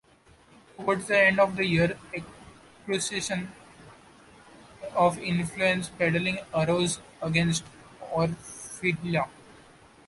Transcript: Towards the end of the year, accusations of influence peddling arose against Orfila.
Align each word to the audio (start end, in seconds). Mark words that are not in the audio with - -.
Towards 0.77 1.05
the 1.05 1.19
end 1.19 1.39
of 1.39 1.55
the 1.55 1.63
year, 1.63 1.95
accusations 2.87 3.49
of 4.95 5.19
influence 5.19 5.89
peddling 5.89 6.39
arose 6.55 6.99
against 7.21 7.63
Orfila. 8.11 9.27